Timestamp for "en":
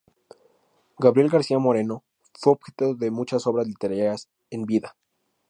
4.49-4.65